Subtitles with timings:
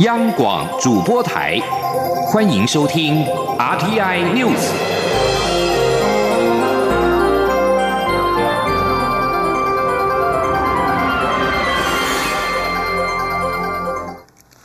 [0.00, 1.58] 央广主播台，
[2.26, 3.24] 欢迎收听
[3.58, 4.70] RTI News。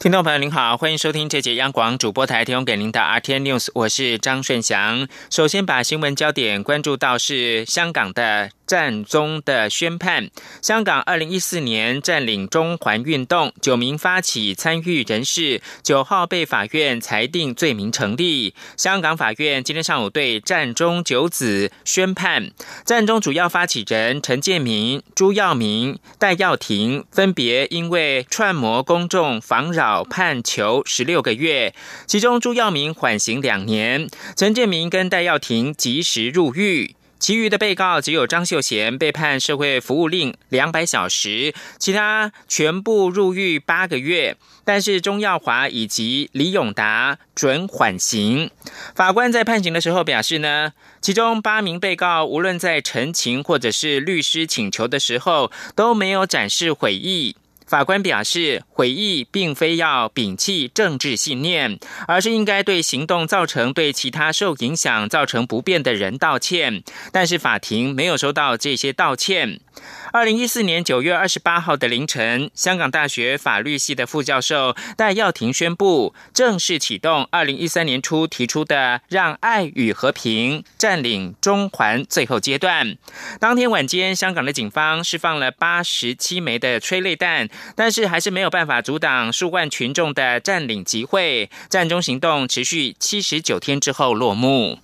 [0.01, 5.07] 听众朋友您好，欢迎收听这节央广主播台提供给您的 RTI News，我是张顺祥。
[5.29, 8.49] 首先把新闻焦点关注到是香港的。
[8.71, 10.29] 战中的宣判，
[10.61, 18.55] 香港二零一四年占领中环运动，九名发起参与人士九号被法院裁定罪名成立。
[18.77, 22.51] 香港法院今天上午对战中九子宣判，
[22.85, 31.75] 战中主要发起人陈建明、朱耀明、戴耀廷分别因为串谋公众妨扰判囚十六个月，
[32.07, 36.95] 其中朱耀明缓刑两年，陈建明跟戴耀廷及时入狱。
[37.21, 44.35] 其余的被告只有张秀贤被判社会服务令两百小时，其他全部入狱八个月。
[44.63, 48.49] 但是钟耀华以及李永达准缓刑。
[48.95, 57.35] 法官在判刑的时候表示呢，其中八名被告无论在陈情或者是律师请求的时候都没有展示悔意。
[57.71, 66.83] 法官表示，回忆并非要摒弃政治信念，而是应该对行动造成对其他受影响、造成不便的人道歉。
[67.13, 69.61] 但是法庭没有收到这些道歉。
[70.11, 82.97] 二零一四年九月二十八号的凌晨，香港大学法律系的副教授戴耀廷宣布正式启动二零一三年初提出的“让爱与和平占领中环”最后阶段。
[83.39, 91.49] 当天晚间，香港的警方释放了八十七枚的催泪弹，但是还是没有办法阻挡数万群众的占领集会。
[91.69, 94.79] 战中行动持续七十九天之后落幕。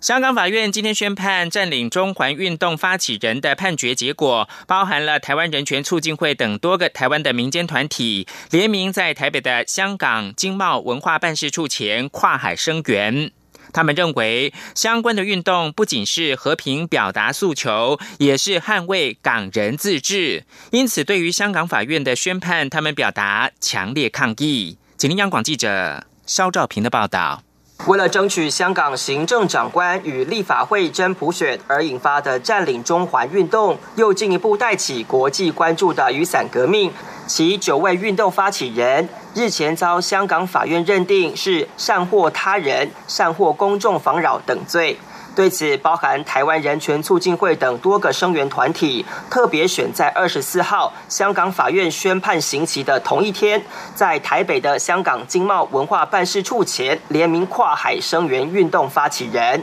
[0.00, 13.32] 香港法院今天宣判，占领中环运动发起人的判决结果，包含了台湾人权促进会等多个台湾的民间团体联名在台北的香港经贸文化办事处前跨海声援。
[13.72, 20.44] 他们认为，相关的运动不仅是和平表达诉求，也是捍卫港人自治。
[20.70, 24.78] 因此，对于香港法院的宣判，他们表达强烈抗议。
[24.96, 27.42] 请听央广记者肖兆平的报道。
[27.86, 36.92] 为了争取香港行政长官与立法会真普选而引发的占领中环运动，又进一步带起国际关注的雨伞革命。
[37.26, 44.98] 其九位运动发起人日前遭香港法院认定是善祸他人、善祸公众妨扰等罪。
[45.38, 53.62] 对此，包含台湾人权促进会等多个声援团体，特别选在二十四号香港法院宣判刑期的同一天，
[53.94, 59.62] 在台北的香港经贸文化办事处前联名跨海声援运动发起人。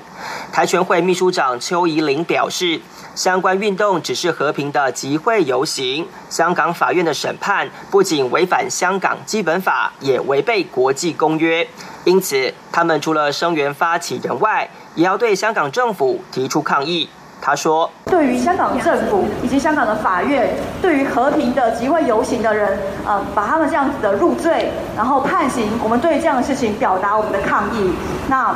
[0.50, 2.80] 台全会秘书长邱怡玲表示，
[3.14, 11.68] 相关运动只是和平的集会游行，香港法院的审判不仅违反香港基本法，也违背国际公约。
[12.06, 17.10] 因此，他们除了声援发起人外，也要对香港政府提出抗议。
[17.42, 20.50] 他说：“对于香港政府以及香港的法院，
[20.82, 27.94] 对于和平的集会游行的人，呃，把他们这样子的入罪，然后判刑，我们对这样的事情表达我们的抗议。
[28.30, 28.56] 那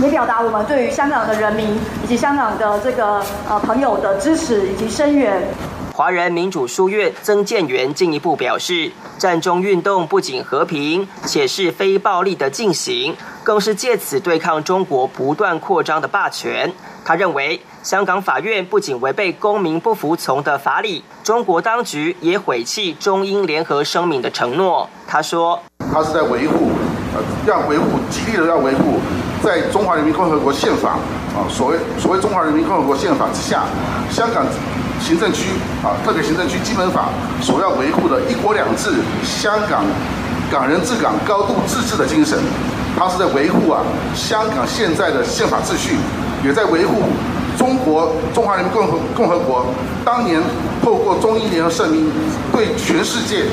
[0.00, 5.40] 也表达我们对于香港的人民以及香港的这个呃朋友的支持以及声援。”
[5.96, 16.70] 华人民主书院曾建元进一步表示，战中运动不仅和平，且是非暴力的进行，更是借此对抗中国不断扩张的霸权。
[17.02, 24.90] 他认为，香港法院不仅违背公民不服从的法理，中国当局也毁弃中英联合声明的承诺。
[25.08, 25.58] 他说
[25.90, 26.72] ：“他是在维护，
[27.14, 29.00] 呃，要维护，极力的要维护，
[29.42, 30.98] 在中华人民共和国宪法
[31.34, 33.64] 啊，所谓所谓中华人民共和国宪法之下，
[34.10, 34.44] 香港。”
[35.00, 35.50] 行政区
[35.82, 38.90] 啊，特别行政区基本法所要维护的一国两制、
[39.22, 39.84] 香港
[40.50, 42.38] 港人治港、高度自治的精神，
[42.98, 43.82] 它是在维护啊
[44.14, 45.96] 香港现在的宪法秩序，
[46.44, 47.02] 也在维护
[47.56, 49.66] 中国中华人民共和共和国
[50.04, 50.40] 当年
[50.82, 52.10] 透过中英联合声明
[52.52, 53.44] 对全世界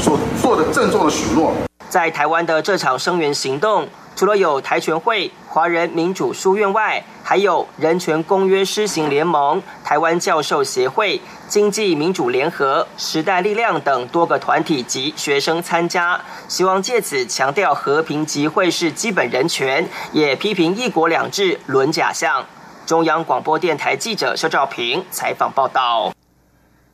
[0.00, 1.52] 所做的郑重的许诺。
[1.92, 3.86] 在台湾的这场声援行动，
[4.16, 16.18] 除了有台全会、华人民主书院外，还有人权公约施行联盟、台湾教授协会、经济民主联合、时代力量等多个团体及学生参加，
[16.48, 22.42] 希望借此强调和平集会是基本人权，也批评一国两制沦假象。
[22.86, 26.10] 中央广播电台记者肖兆平采访报道。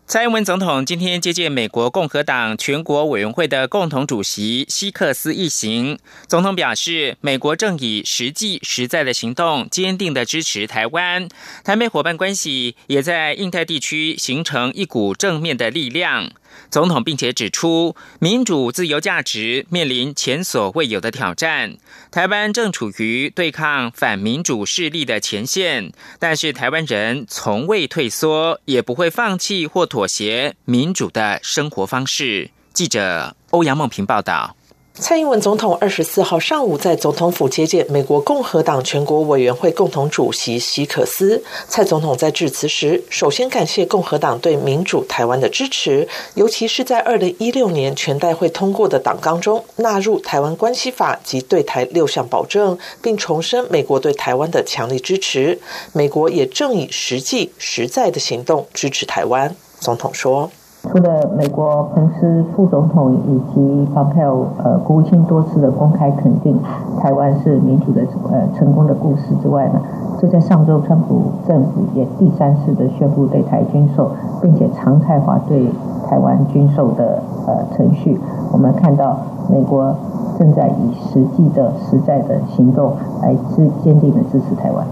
[0.09, 5.99] 蔡英文总统今天接见美国共和党全国委员会的共同主席希克斯一行。
[6.27, 11.29] 总统表示，美国正以实际实在的行动，坚定的支持台湾，
[11.63, 16.31] 台美伙伴关系也在印太地区形成一股正面的力量。
[16.71, 21.77] 总统并且指出，民主自由价值面临前所未有的挑战，
[22.11, 32.51] 台湾正处于对抗反民主势力的前线，但是台湾人从未退缩，也不会放弃或妥协民主的生活方式。
[32.75, 34.58] 记者欧阳梦平报道。
[35.01, 41.41] 蔡英文总统二十四号上午在总统府接见美国共和党全国委员会共同主席希可斯。
[41.69, 55.61] 蔡总统在致辞时，首先感谢共和党对民主台湾的支持，尤其是在二零一六年全代会通过的党纲中纳入《台湾关系法》及对台六项保证，并重申美国对台湾的强力支持。
[55.93, 59.55] 美国也正以实际实在的行动支持台湾。
[59.79, 60.51] 总统说。
[60.91, 66.59] 除了美国彭斯副总统以及蓬佩奥呃国务卿多次的公开肯定
[66.99, 69.81] 台湾是民主的呃成功的故事之外呢，
[70.19, 75.69] 就在上周川普政府也第三次的宣布对台军售，并且常态化对
[76.09, 78.19] 台湾军售的呃程序。
[78.51, 79.19] 我们看到
[79.51, 79.95] 美国
[80.39, 82.93] 正在以实际的实在的行动
[83.23, 84.87] 来支坚定的支持台湾。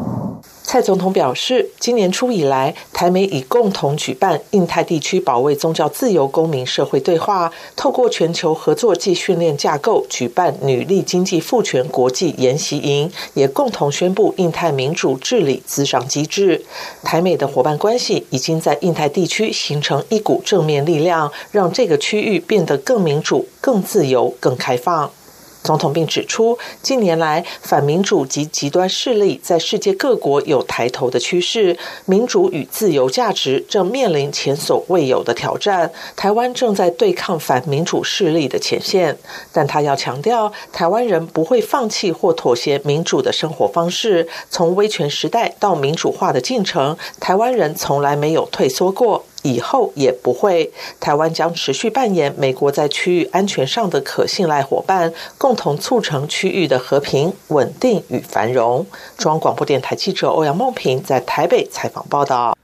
[0.76, 16.62] 蔡总统表示，今年初以来，台美已共同举办印太地区保卫宗教自由公民社会对话，透过全球合作暨训练架构举办女力经济赋权国际研习营，也共同宣布印太民主治理资商机制。
[17.02, 25.10] 台美的伙伴关系已经在印太地区形成一股正面力量，让这个区域变得更民主、更自由、更开放。
[25.66, 35.90] 总统并指出，近年来反民主及极端势力在世界各国有抬头的趋势，民主与自由价值正面临前所未有的挑战。
[36.14, 39.18] 台湾正在对抗反民主势力的前线，
[39.52, 44.28] 但他要强调，台湾人不会放弃或妥协民主的生活方式。
[44.48, 49.24] 从威权时代到民主化的进程，台湾人从来没有退缩过。
[49.46, 58.86] 以后也不会，台湾将持续扮演美国在区域安全上的可信赖伙伴，共同促成区域的和平、稳定与繁荣。
[59.16, 62.56] 中央广播电台记者欧阳梦平在台北采访报道。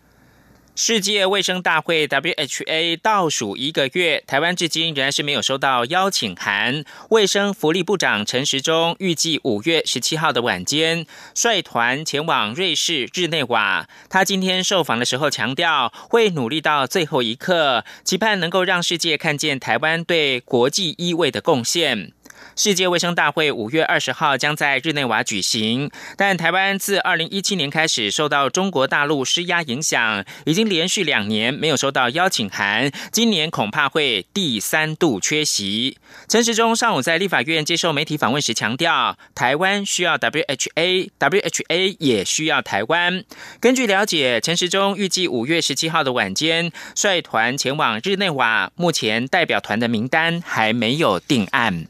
[0.75, 6.83] 世界卫生大会 （WHA） 倒数一个月，台湾至今仍然是没有收到邀请函。
[7.11, 11.05] 卫生福利部长陈时中预计五月十七号的晚间
[11.35, 13.87] 率团前往瑞士日内瓦。
[14.09, 22.13] 他今天受访的时候强调，会努力到最后一刻，期盼能够让世界看见台湾对国际医卫的贡献。
[22.57, 35.99] 世界卫生大会五月二十号将在日内瓦举行，但台湾自二零一七年开始受到中国大陆施压影响，已经连续两年没有收到邀请函，今年恐怕会第三度缺席。
[36.29, 43.25] 陈时中上午在立法院接受媒体访问时强调，台湾需要 WHA，WHA 也需要台湾。
[43.61, 51.87] 根据了解，陈时中预计五月十七号的晚间率团前往日内瓦，目前代表团的名单还没有定案。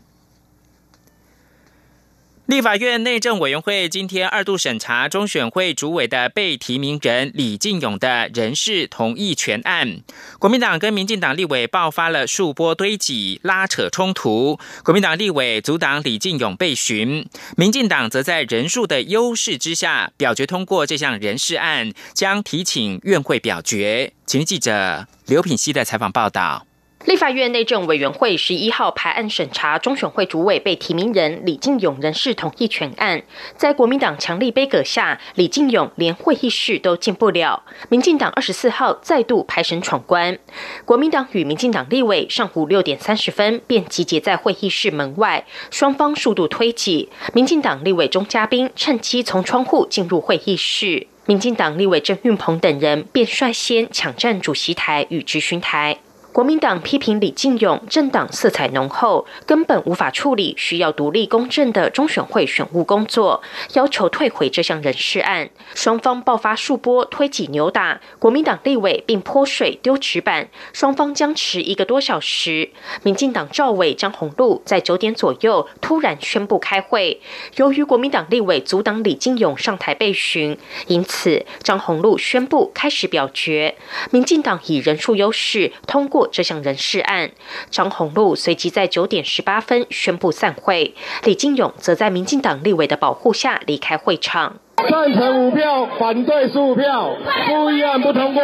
[2.52, 10.02] 立法院内政委员会今天二度审查中选会主委的被提名人李进勇的人事同意权案，
[10.38, 14.60] 国民党跟民进党立委爆发了数波堆挤、拉扯冲突。
[14.84, 17.26] 国民党立委阻挡李进勇被询，
[17.56, 24.12] 民进党则在人数的优势之下表决通过这项人事案，将提请院会表决。
[24.26, 26.66] 请记者刘品熙的采访报道。
[27.04, 33.22] 立法院内政委员会十一号排案审查中选会主委被提名人李进勇人事同意权案，
[33.56, 37.64] 在国民党强力背阁下，李进勇连会议室都进不了。
[37.88, 40.38] 民进党二十四号再度排审闯关，
[40.84, 47.08] 国民党与民进党立委上午六点三十分便集结在会议室门外，双方速度推挤。
[47.34, 55.98] 民进党立委钟嘉宾趁机从窗户进入会议室，民进党立委郑运鹏等人便率先抢占主席台与质询台。
[56.32, 63.42] 国民党批评李进勇政党色彩浓厚，根本无法处理需要独立公正的中选会选务工作，
[63.74, 65.50] 要求退回这项人事案。
[65.74, 72.70] 双方爆发数波推挤扭打，国民党立委并泼水丢纸板，双方僵持一个多小时。
[73.02, 77.20] 民进党赵伟张宏禄在九点左右突然宣布开会，
[77.56, 83.76] 由于国民党立委阻挡李进勇上台被询，因此张宏禄宣布开始表决。
[84.10, 86.21] 民进党以人数优势通过。
[86.30, 87.30] 这项人事案，
[87.70, 94.56] 张宏禄随即在九点十八分宣布散会，李金勇则在民进党立委的保护下离开会场。
[94.88, 97.14] 赞成五票，反对十五票，
[97.46, 98.42] 复议案不通过。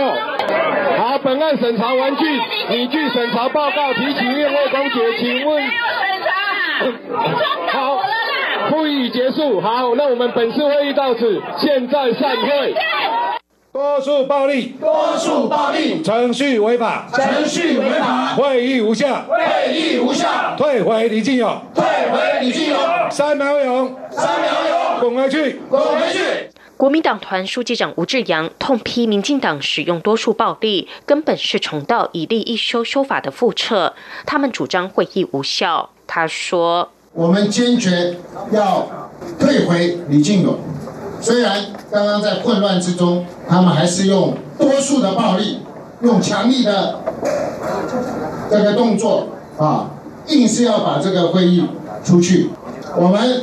[0.99, 2.25] 好，本案审查完毕，
[2.70, 5.18] 拟具审查报告，提请院会公决。
[5.18, 5.64] 请问？
[7.73, 8.00] 好，
[8.70, 9.61] 复议结束。
[9.61, 12.75] 好，那我们本次会议到此，现在散会。
[13.71, 18.35] 多数暴力，多数暴力，程序违法，程序违法。
[18.35, 22.79] 会议无效，会议无效，退回李进勇，退回李进勇，
[23.11, 26.51] 三秒勇，三秒勇，滚回去，滚回去。
[26.79, 33.95] 国民党团书记长吴志阳痛批民进党使用多数暴力，根本是重蹈一例一修修法的覆辙。
[34.25, 35.91] 他们主张会议无效。
[36.07, 38.17] 他说：“我们坚决
[38.51, 38.89] 要
[39.39, 40.57] 退回李进勇。
[41.21, 45.59] 虽然刚刚在混乱之中，他们还是用多数的暴力，
[46.02, 47.00] 用强力的
[48.50, 49.28] 这个动作
[49.59, 49.90] 啊，
[50.28, 51.64] 硬是要把这个会议
[52.04, 52.50] 出去。
[52.97, 53.42] 我们。”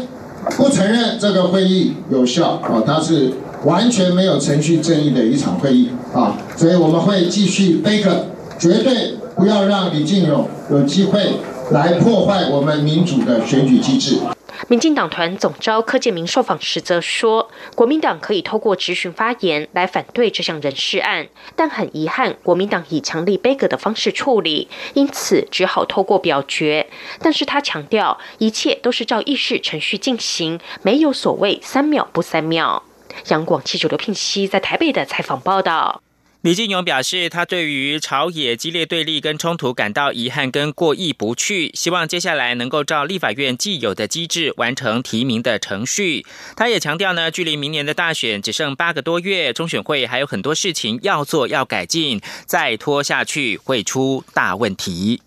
[0.58, 3.34] 不承认这个会议有效啊，它是
[3.64, 8.28] 完全没有程序正义的一场会议啊，所以我们会继续背个，
[8.60, 11.40] 绝对不要让李进勇有机会
[11.72, 14.20] 来破坏我们民主的选举机制。
[14.68, 26.88] 民进党团总召柯建明受访时则说，国民党可以透过质询发言来反对这项人事案，但很遗憾，国民党以强力杯葛的方式处理，因此只好透过表决。
[27.20, 32.82] 但是他强调，一切都是照议事程序进行，没有所谓三秒不三秒。
[33.28, 36.02] 央广记者刘聘熙在台北的采访报道。
[36.46, 46.24] 李进勇表示，他对于朝野激烈对立跟冲突感到遗憾跟过意不去，希望接下来能够照立法院既有的机制完成提名的程序。
[46.56, 55.22] 他也强调呢，距离明年的大选只剩八个多月，中选会还有很多事情要做要改进，再拖下去会出大问题。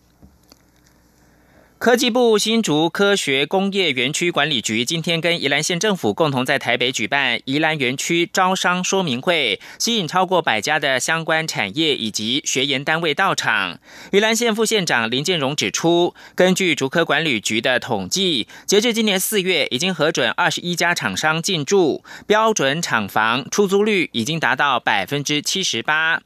[1.79, 13.79] 科技部新竹科学工业园区管理局今天跟宜兰县政府共同在台北举办宜兰园区招商说明会，吸引超过百家的相关产业以及学研单位到场。
[14.11, 26.23] 宜兰县副县长林建荣指出，根据竹科管理局的统计，截至今年四月，已经核准二十一家厂商进驻，标准厂房出租率已经达到百分之七十八。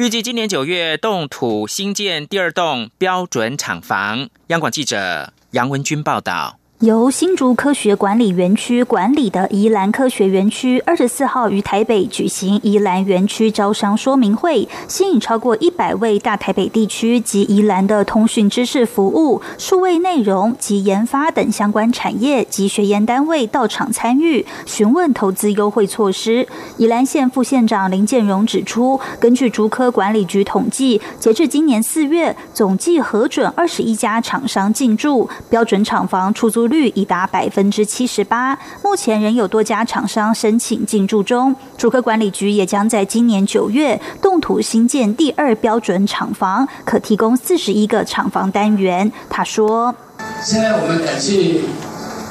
[0.00, 4.30] 预计今年九月动土新建第二栋标准厂房。
[4.46, 6.59] 央广记者杨文军报道。
[6.80, 26.48] 由新竹科学管理园区管理的宜兰科学园区，二十四号于台北举行宜兰园区招商说明会，吸引超过一百位大台北地区及宜兰的通讯知识服务、数位内容及研发等相关产业及学研单位到场参与，询问投资优惠措施。
[26.78, 36.69] 宜兰县副县长林建荣指出，根据竹科管理局统计，截至今年四月，总计核准二十一家厂商进驻，标准厂房出租。
[36.70, 41.54] 率已达百分之七十八，目前仍有多家厂商申请进驻中。
[41.76, 49.10] 主科管理局也将在今年九月动土新建第二标准厂房，可提供四十一个厂房单元。
[49.28, 49.94] 他说
[50.42, 51.60] ：“现在我们感谢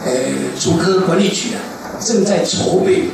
[0.06, 0.12] 呃
[0.58, 1.60] 主科管理局啊，
[2.00, 3.10] 正在筹备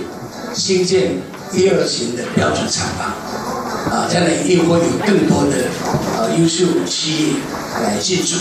[0.53, 1.13] 新建
[1.51, 3.08] 第二型的标准厂房
[3.91, 5.70] 啊，将来一定会有更多的
[6.17, 7.34] 呃优秀企业
[7.84, 8.36] 来进驻。”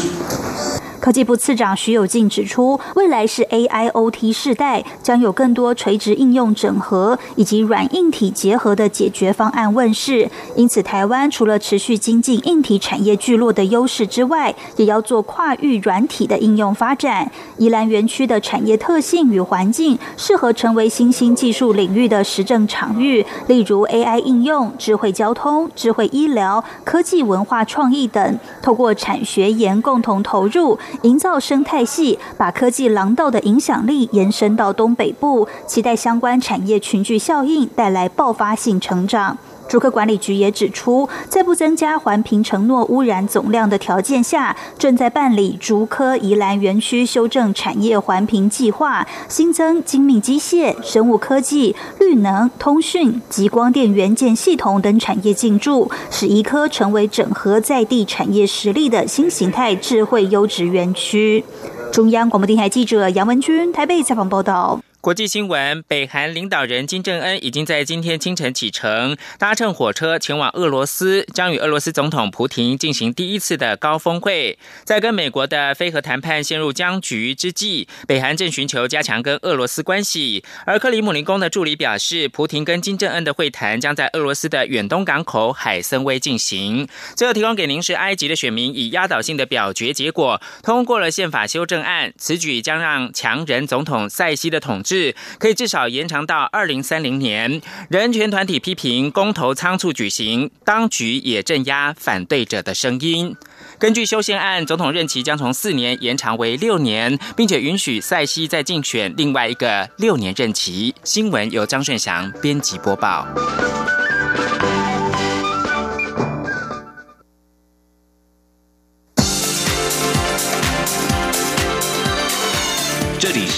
[1.04, 10.30] 科技部次长徐有进指出，未来是 AIoT 世代，将有更多垂直应用整合以及软硬体结合的解决方案问世。
[10.56, 17.30] 因此，台湾除了持续精进硬体产业聚落的优势之外，也要做跨域软体的应用发展。
[17.58, 30.78] 宜兰园区的产业特性与环境，适合成为新兴技术领域的实证场域，例如 AI 应用、智慧交通、智慧医疗、科技文化创意等，透过产学研共同投入。
[31.02, 39.36] 营造生态系，把科技廊道的影响力延伸到东北部，期待相关产业群聚效应带来爆发性成长。
[39.68, 61.44] 竹科管理局也指出，在不增加环评承诺污染总量的条件下，正在办理竹科宜兰园区修正产业环评计划，新增精密机械、生物科技、绿能、通讯及光电元件系统等产业进驻，使宜科成为整合在地产业实力的新形态智慧优质园区。
[61.90, 64.83] 中央广播电台记者杨文君台北采访报道。
[65.04, 74.58] 国际新闻：北韩领导人金正恩已经在今天清晨启程，搭乘火车前往俄罗斯，将与俄罗斯总统普廷进行第一次的高峰会。
[74.84, 80.42] 在跟美国的非核谈判陷入僵局之际，北韩正寻求加强跟俄罗斯关系。
[80.64, 86.88] 而克里姆林宫的助理表示，普廷跟金正恩的会谈将在俄罗斯的远东港口海参崴进行。
[87.14, 94.93] 最后提供给您是埃及的选民以压倒性的表决结果通过了宪法修正案，此举将让强人总统塞西的统治。
[95.38, 97.60] 可以至少延长到二零三零年。
[97.88, 103.34] 人权团体批评公投仓促举行，当局也镇压反对者的声音。
[103.78, 110.94] 根据修宪案，总统任期将从四年延长为六年，并且允许塞西再竞选另外一个六年任期。
[111.04, 113.26] 新闻由张顺祥编辑播报。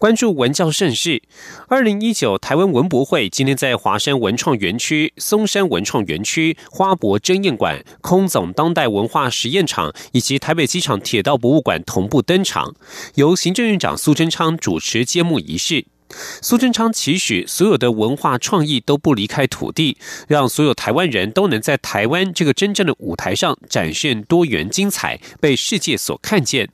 [0.00, 1.22] 关注文教盛事，
[1.68, 12.74] 二零一九台湾文博会今天在华山文创园区、松山文创园区、花博争艳馆、空总当代文化实验场以及台北机场铁道博物馆同步登场，
[13.16, 15.84] 由行政院长苏贞昌主持揭幕仪式。
[16.40, 26.70] 苏贞昌期许所有的文化创意都不离开土地，让所有台湾人都能在台湾这个真正的舞台上展现多元精彩，被世界所看见。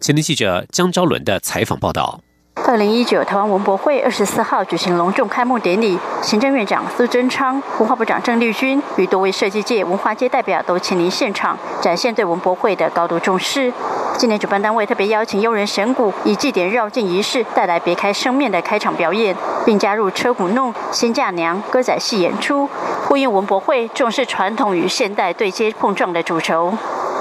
[0.00, 2.20] 前天记者江昭伦的采访报道。
[2.64, 13.72] 二零一九台湾文博会二十四号举行隆重开幕典礼，行政院长苏贞昌、文化部长郑丽君与多位设计界、文化界代表都亲临现场，展现对文博会的高度重视。
[14.16, 22.68] 今年主办单位特别邀请悠人神鼓，以祭典绕境仪式带来别开生面的开场表演，并加入车鼓弄、新嫁娘、歌仔戏演出，
[23.06, 26.72] 呼应文博会重视传统与现代对接碰撞的主轴。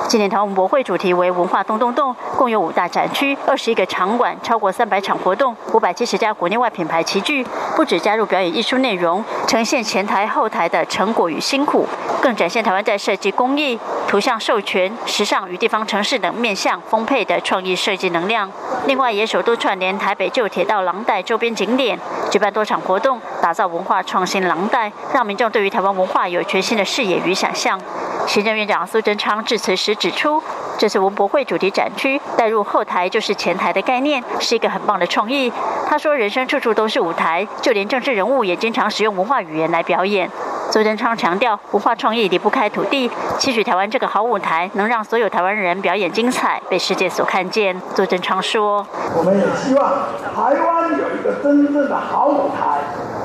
[0.07, 7.43] 今年台湾文博会主题为“文化动动动”，共有五大展区、二十一个场馆、超过三百场活动、五百七十家国内外品牌齐聚。
[7.75, 11.86] 不止加入表演艺术内容，呈现前台后台的成果与辛苦，
[12.22, 13.77] 更展现台湾在设计工艺、
[14.08, 18.50] 图像授权、时尚与地方城市等面向丰沛的创意设计能量。
[18.86, 22.00] 另外，也首度串联台北旧铁道廊带周边景点，
[22.32, 27.79] 举办多场活动，打造文化创新廊带，让民众对于台湾文化有全新的视野与想象。
[28.25, 30.41] 行政院长苏贞昌致辞时指出，
[30.79, 35.51] 这次文博会主题展区带入后台就是前台的概念，是一个很棒的创意。
[35.96, 40.30] 他说：“人生处处都是舞台，就连政治人物也经常使用文化语言来表演。”
[40.70, 47.82] 苏贞昌强调，文化创意离不开土地，期许台湾这个好舞台能让所有台湾人表演精彩，被世界所看见。
[47.96, 48.86] 苏贞昌说
[49.16, 49.90] ：“我们也希望
[50.36, 52.81] 台湾有一个真正的好舞台，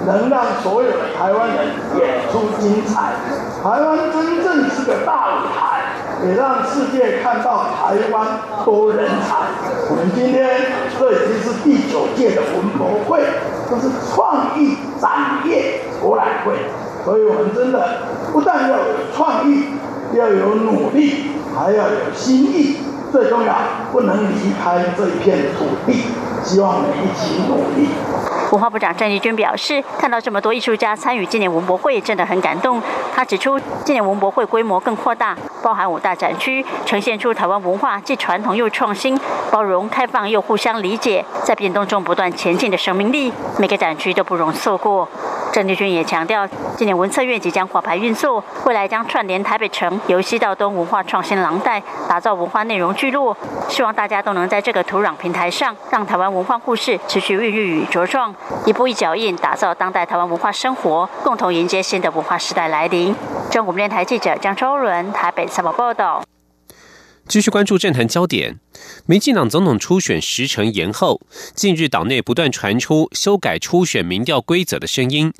[0.06, 1.66] 能让所有的台湾人
[1.98, 3.14] 演出精彩。
[3.64, 5.69] 台湾真正是个大舞台，
[6.26, 8.26] 也让世界看到台湾
[8.64, 9.37] 多人才。
[9.90, 10.48] 我们今天
[10.98, 13.20] 这已经是第九届的文博会，
[13.68, 16.54] 这是创意展业博览会。”
[17.02, 18.85] 所以我们真的不但要有
[19.16, 19.64] 创意，
[20.12, 22.76] 要有努力，还要有心意。
[23.11, 23.54] 最重要，
[23.90, 26.02] 不能离开这一片土地。
[26.44, 27.88] 希望我们一起努力。
[28.50, 32.82] 文化部长郑丽君表示，看到这么多艺术家参与今年文博会，真的很感动。
[33.14, 39.16] 他指出，今年文博会规模更扩大，包含五大展区，呈现出台湾文化既传统又创新、
[39.52, 43.32] 包容开放又互相理解，在变动中不断前进的生命力。
[43.56, 45.08] 每个展区都不容错过。
[45.52, 53.36] 郑丽君也强调，今年文策院即将挂牌运作，未来将串联台北城，由西到东文化创新廊带，打造文化内容聚落。
[53.68, 58.34] 希望大家都能在这个土壤平台上，让台湾文化故事持续孕育与茁壮。
[58.64, 63.14] 一步一脚印，打造当代台湾文化生活，共同迎接新的文化时代来临。
[63.50, 66.22] 中国电台记者江周伦台北采访报道。
[67.30, 68.58] 继续关注政坛焦点，
[69.06, 71.20] 民进党总统初选时程延后，
[71.54, 75.32] 近日党内不断传出修改初选民调规则的声音。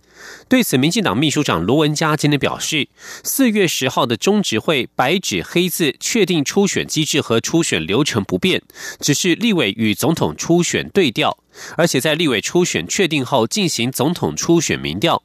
[0.49, 2.87] 对此，民进党秘书长罗文嘉今天表示，
[3.25, 8.63] 四月十号的中执会白纸黑字确定初选机制和初选流程不变，
[9.01, 11.39] 只是立委与总统初选对调，
[11.77, 15.25] 而且在立委初选确定后进行总统初选民调。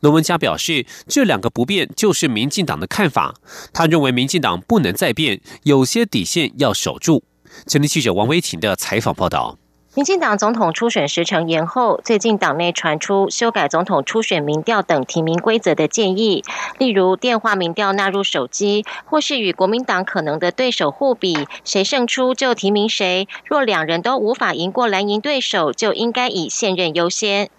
[0.00, 3.34] 罗文嘉表示，这两个不变就是民进党的看法。
[3.72, 7.22] 他认为民进党不能再变，有些底线要守住。
[7.66, 9.58] 前天记者王维婷的采访报道。
[9.94, 16.42] 民进党总统初选时程延后，最近党内传出修改总统初选民调等提名规则的建议，
[16.78, 23.28] 例如电话民调纳入手机，或是与国民党可能的对手互比，谁胜出就提名谁。
[23.44, 27.50] 若两人都无法赢过蓝营对手，就应该以现任优先。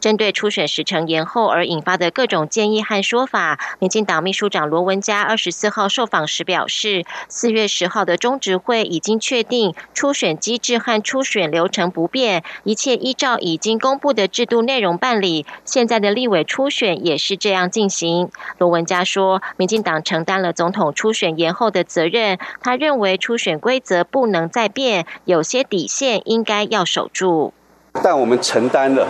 [0.00, 15.46] 针对初选时程延后而引发的各种建议和说法，民进党秘书长罗文嘉二十四号受访时表示，四月十号的中执会已经确定初选机制和初选流程不变，一切依照已经公布的制度内容办理。
[15.64, 18.30] 现在的立委初选也是这样进行。
[18.58, 27.54] 罗文嘉说，民进党承担了总统初选延后的责任，他认为初选规则不能再变，有些底线应该要守住。
[28.02, 29.06] 但我们承担了。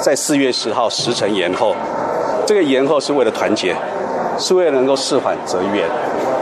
[0.00, 1.74] 在四月十号时辰延后，
[2.46, 3.74] 这个延后是为了团结，
[4.38, 5.88] 是为了能够事缓则圆，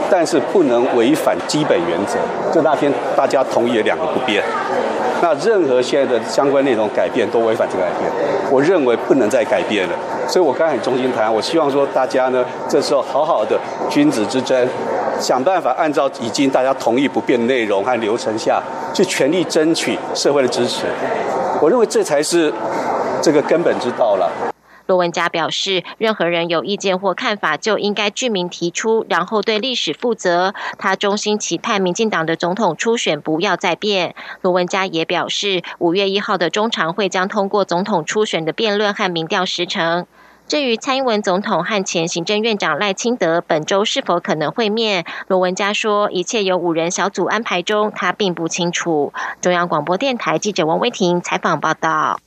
[0.09, 2.17] 但是不能违反基本原则。
[2.53, 4.43] 就那天大家同意了两个不变，
[5.21, 8.11] 那任何现在的相关内容改变都违反这个改变，
[8.51, 9.93] 我认为不能再改变了。
[10.27, 13.57] 所以我刚才很衷心谈，我希望说大家呢这时候好好的
[13.89, 14.67] 君子之争，
[15.19, 18.61] 想办法按照已经大家同意不变的内容和流程下
[18.93, 20.85] 去，全力争取社会的支持。
[21.63, 22.53] 我认为这才是
[23.21, 24.29] 这个根本之道了。
[24.85, 30.53] 罗文佳表示，任何人有意见或看法，就应该具名提出，然后对历史负责。
[30.77, 34.13] 他衷心期盼民进党的总统初选不要再变。
[34.41, 40.05] 罗文佳也表示，五月一号的中常会将通过总统初选的辩论和民调时程。
[40.53, 49.11] 至于蔡英文总统和前行政院长赖清德本周是否可能会面，罗文佳说，一切由五人小组安排中，他并不清楚。
[49.41, 52.19] 中央广播电台记者王威婷采访报道。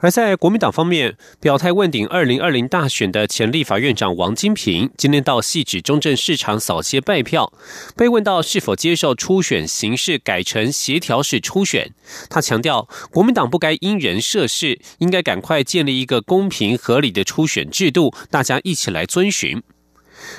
[0.00, 7.52] 而在国民党方面，表态问鼎二零二零大选的前立法院长王金平，今天到汐止中正市场扫街拜票。
[7.96, 11.92] 被问到是否接受初选形式改成协调式初选，
[12.30, 19.60] 他强调，国民党不该因人设事，应该赶快建立一个公平合理的初选制度，大家一起来遵循。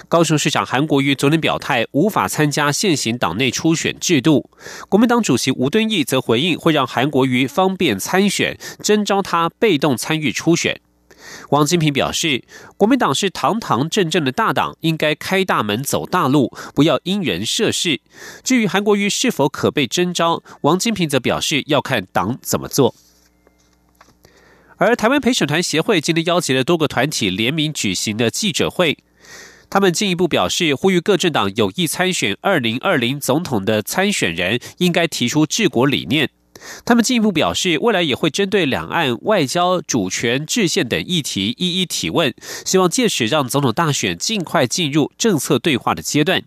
[0.08, 4.50] 高雄市长韩国瑜昨天表态无法参加现行党内初选制度，
[4.88, 10.82] 国民党主席吴敦义则回应会让韩国瑜方便参选，征召他被动参与初选。
[11.50, 12.44] 王金平表示，
[12.78, 18.00] 国民党是堂堂正正的大党，应该开大门走大路，不要因人设事。
[18.44, 22.96] 至于韩国瑜是否可被征召，王金平则表示要看党怎么做。
[24.78, 28.98] 而台湾陪审团协会今天邀集了多个团体联名举行的记者会。
[29.70, 36.30] 他们进一步表示，呼吁各政党有意参选二零二零总统的参选人，应该提出治国理念。
[36.84, 42.34] 他们进一步表示，未来也会针对两岸外交、主权、制宪等议题一一提问，
[42.66, 46.42] 希望届时让总统大选尽快进入政策对话的阶段。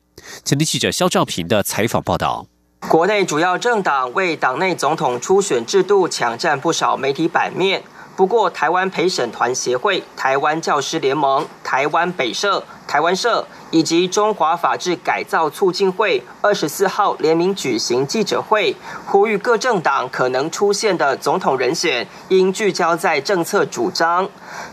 [0.45, 2.47] 前天记者肖兆平的采访报道。
[2.89, 7.83] 国内主要政党为党内总统初选制度抢占不少媒体版面。
[8.23, 24.29] 不过，台湾陪审团协会、台湾教师联盟、台湾北社、台湾社以及中华法制改造促进会二十四号联名举行记者会，呼吁各政党可能出现的总统人选应聚焦在政策主张。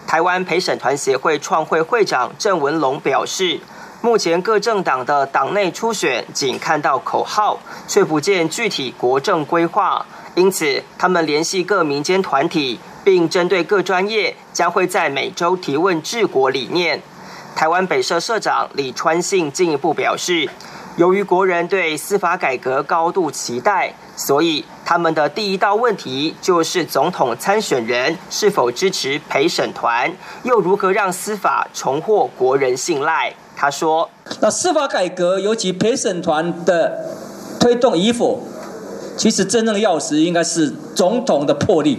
[0.06, 3.60] 台湾陪审团协会创会会长郑文龙表示，
[4.02, 7.58] 目前各政党的党内初选仅看到口号，
[7.88, 12.80] 却不见具体国政规划，因此他们联系各民间团体。
[13.10, 17.02] 并针对各专业，将会在每周提问治国理念。
[17.56, 20.48] 台湾北社社长李川信进一步表示，
[20.96, 33.34] 由于国人对司法改革高度期待，所以他们的第一道问题就是总统参选人是否支持陪审团，又如何让司法重获国人信赖。
[33.56, 34.08] 他说
[34.40, 37.10] ：“那司法改革尤其陪审团的
[37.60, 38.44] 推动与否，
[39.18, 41.98] 其实真正的钥匙应该是总统的魄力。”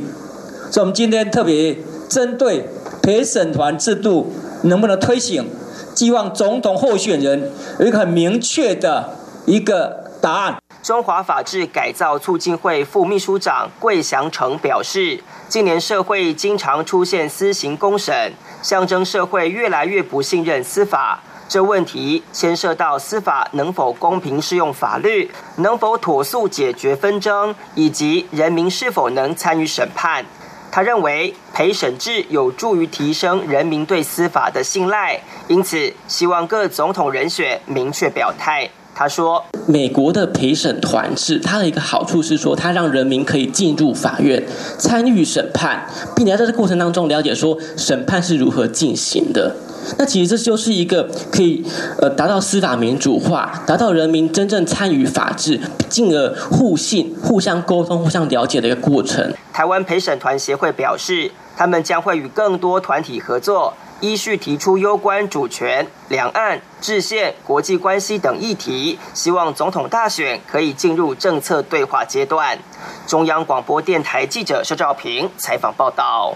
[0.70, 1.76] 所以，我们今天特别
[2.08, 2.64] 针对
[3.02, 5.48] 陪审团制度能不能推行，
[5.96, 10.56] 希望总统候选人有一个很明确的一个答案。
[10.82, 21.20] 中华法制改造促进会副秘书长桂祥成表示，近年社会经常出现私刑公审，象征社会越来越不信任司法。
[21.48, 30.24] 这问题牵涉到司法能否公平适用法律，能否妥速解决纷争，以及人民是否能参与审判。
[30.72, 38.70] 他认为陪审制有助于提升人民对司法的信赖，因此希望各总统人选明确表态。
[38.94, 44.44] 他说：“美国的陪审团制，它的一个好处是说，它让人民可以进入法院
[44.78, 49.56] 参与审判，并且在这过程当中了解说审判是如何进行的。”
[49.98, 51.64] 那其实这就是一个可以
[51.98, 59.32] 呃达到司法民主化，达到人民真正参与法治，进而互信、互相沟通、互相了解的一个过程。
[59.52, 72.58] 台湾陪审团协会表示，他们将会与更多团体合作，依序提出有关主权、两岸、制宪、国际关系等议题，希望总统大选可以进入政策对话阶段。
[73.06, 76.34] 中央广播电台记者肖兆平采访报道。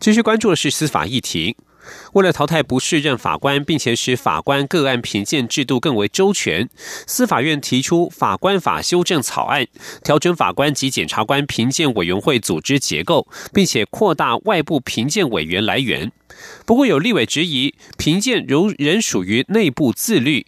[0.00, 1.56] 继续关注的是司法议题。
[2.16, 6.66] 为了淘汰不适任法官，并且使法官个案评鉴制度更为周全，
[7.06, 9.66] 司法院提出法官法修正草案，
[10.02, 16.10] 调整法官及检察官评鉴委员会组织结构，并且扩大外部评鉴委员来源。
[16.64, 20.46] 不过，有立委质疑，评鉴仍仍属于内部自律。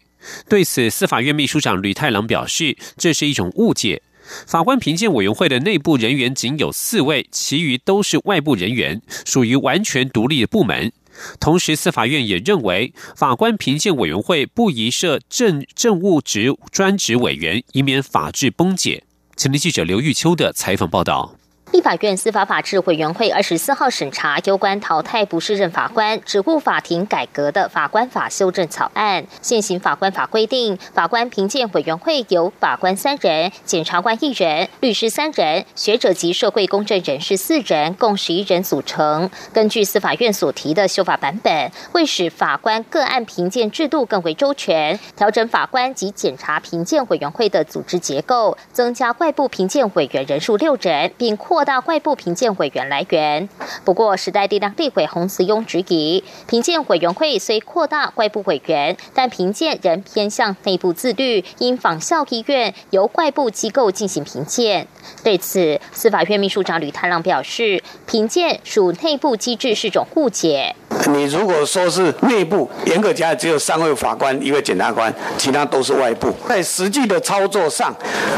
[0.49, 4.01] 对此，司法院秘书长吕太郎表示，这是一种误解。
[4.47, 10.93] 法官评鉴委员会的内部人员仅有四位，其余都是外部人员，属于完全独立的部门。
[11.41, 19.05] 同时，司法院也认为，法官评鉴委员会不宜设政政务职专职委员，以免法治崩解。
[19.37, 21.38] 前天记者刘玉秋的采访报道。
[21.71, 29.27] 立法院司法法制委员会二十四号审查有关淘汰不适任法官、职务法庭改革的法官法修正草案。
[29.43, 39.29] 现行法官法规定，法官评鉴委员会由法官三人、检察官一人、律师三人、学者及社会公正人士四人，共十一人组成。
[39.53, 51.58] 根据司法院所提的修法版本，为使法官个案评鉴制度更为周全，调整法官及检察评鉴委员会的组织结构，增加外部评鉴委员人数六人，并扩。
[51.59, 53.49] 扩大外部评鉴委员来源。
[53.85, 64.87] 不过，时代力量立委洪慈庸质疑，评鉴委员会虽扩大外部委员，但评鉴仍偏向内部自律，应仿效医院由外部机构进行评鉴。
[65.25, 70.77] 对此，司法院秘书长吕太郎表示，评鉴属内部机制是种误解。
[71.13, 76.33] 你如果说是内部，严格讲只有三位法官、一位检察官，其他都是外部。
[76.49, 77.95] 在实际的操作上，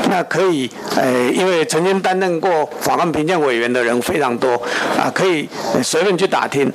[0.09, 4.55] 那可以，呃，因为曾经担任过法官评鉴委员的人非常多，
[4.99, 5.49] 啊，可以
[5.83, 6.71] 随便去打听。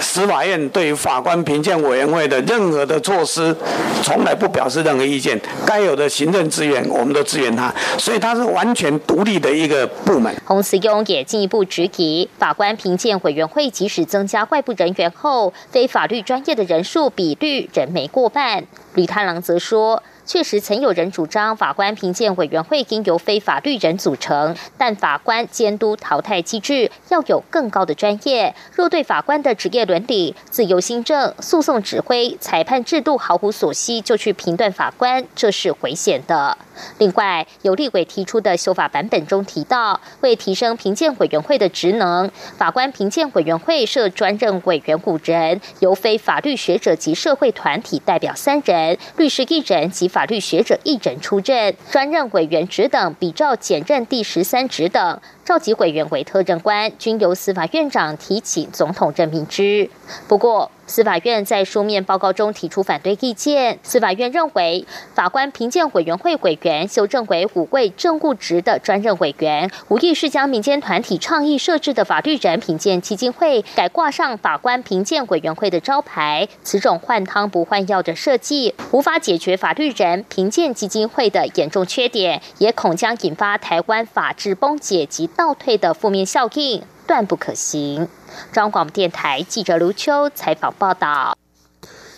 [0.00, 3.54] 司法院对于法官评鉴委员会的任何的措施，
[4.02, 5.38] 从来不表示任何意见。
[5.66, 10.34] 该有的行政资源，我们都支援他，所以他是完全独立的一个部门。
[10.46, 18.64] 洪慈庸也进一步质疑，法官评鉴委员会即使增加外部人员后，非法律专业的人数比率仍没过半。
[18.94, 20.02] 吕太郎则说。
[20.26, 28.54] 确实曾有人主张法官评鉴委员会应由非法律人组成，但法官监督淘汰机制要有更高的专业。
[28.72, 36.56] 若对法官的职业伦理、自由新政、诉讼指挥、裁判制度毫无所悉，就去评断法官，这是危险的。
[36.98, 50.26] 另外，有立委提出的修法版本中提到，为提升评鉴委员会的职能，法官评鉴委员会设专任委员五人，由非法律学者及社会团体代表三人，律师一人及法。
[50.30, 59.90] 律学者一人出任专任委员职等，比照简任第十三职等，召集委员为特任官，均由司法院长提起总统任命之。
[60.28, 63.78] 不过，司法院在书面报告中提出反对意见。
[63.82, 76.48] 司法院认为，法官评鉴委员会委员修正为五位正务职的专任委员，无疑是将民间团体倡议设置的法律人评鉴基金会改挂上法官评鉴委员会的招牌。
[76.62, 88.06] 此种换汤不换药的设计，无法解决法律人评鉴基金会的严重缺点，也恐将引发台湾法治崩解及倒退的负面效应，断不可行。
[88.52, 91.34] 中广电台记者卢秋采访报道。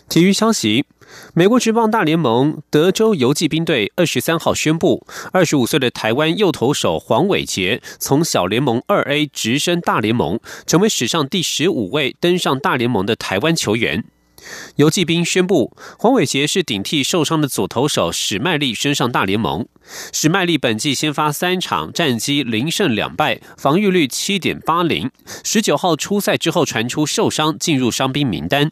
[0.09, 0.85] 体育消息：
[1.33, 14.05] 美国职棒大联盟德州游骑兵队二十三号宣布，二十五岁的台湾右投手黄伟杰从小联盟二 A 直升大联盟，成为史上第十五位登上大联盟的台湾球员。
[14.77, 19.67] 游骑兵宣布，黄伟杰是顶替受伤的左投手史麦利升上大联盟。
[20.13, 25.11] 史麦利本季先发三场，战绩零胜两败，防御率七点八零。
[25.45, 28.71] 十九号出赛之后传出受伤，进入伤兵名单。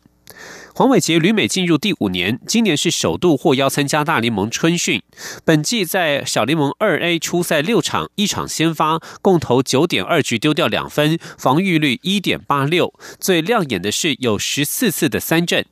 [0.80, 5.02] 黄伟杰旅美进入第五年，今年是首度获邀参加大联盟春训。
[5.44, 12.94] 本季在小联盟二 A 初赛六场，一场先发，共投九点二局，丢掉两分，防御率一点八六。
[13.18, 15.66] 最亮眼的是有十四次的三振。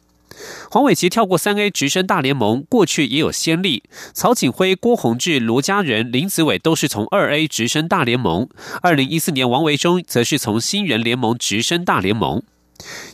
[0.71, 3.85] 黄伟杰跳过三 A 直升大联盟，过去也有先例。
[4.13, 8.47] 曹景辉、郭宏志、罗家人、林子伟都是从二 A 直升大联盟。
[8.83, 12.43] 二零一四年，王维忠则是从新人联盟直升大联盟。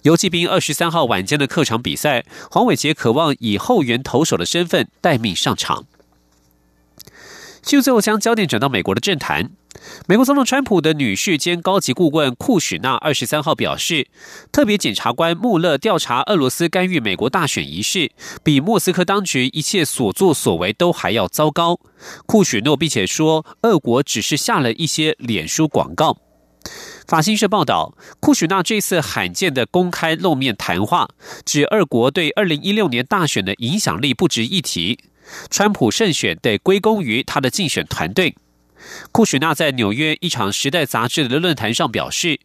[0.02, 5.86] 游击兵二十三号晚间的客场比赛，黄伟杰渴望以后援投手的身份待命上场。
[7.62, 9.50] 就最后将焦点转到美国的政坛，
[10.06, 14.08] 美国总统川普的女婿兼高级顾问库许纳二十三号表示，
[14.52, 21.80] 特别检察官穆勒调查俄罗斯干预美国大选一事，比莫斯科当局一切所作所为都还要糟糕。
[22.26, 26.18] 库许诺并且说，俄国只是下了一些脸书广告。
[27.06, 31.08] 法新社报道，库许纳这次罕见的公开露面谈话，
[31.44, 34.98] 指二国对二零一六年大选的影响力不值一提，
[35.50, 38.34] 川普胜选得归功于他的竞选团队。
[39.12, 42.40] 库许纳在纽约一场《时代》杂志的论坛上表示。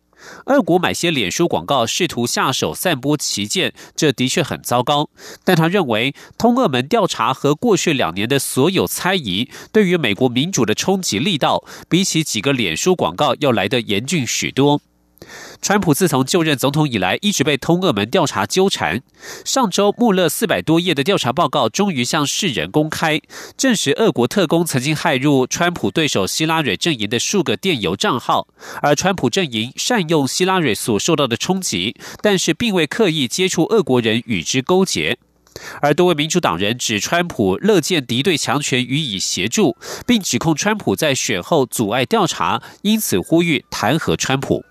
[0.45, 5.09] 俄国买些脸书广告，试图下手散播旗舰，这的确很糟糕。
[5.43, 14.81] 但他认为，通俄门调查和过去两年的所有猜疑，对于美国民主的冲击力道，比起几个脸书广告要来得严峻许多。
[15.61, 19.01] 川普自从就任总统以来一直被通俄门调查纠缠。
[19.43, 23.21] 上周穆勒四百多页的调查报告终于向世人公开
[23.57, 28.47] 证实俄国特工曾经害入川普对手希拉瑞阵营的数个电邮账号。
[28.81, 35.17] 而川普阵营善用希拉瑞所受到的冲击但是并未刻意接触俄国人与之勾结。
[35.81, 44.68] 而多位民主党人指川普乐见敌对强权予以协助并指控川普在选后阻碍调查因此呼吁弹劾川普。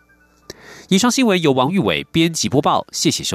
[0.91, 3.27] 以上新闻由王玉伟编辑播报，谢谢收。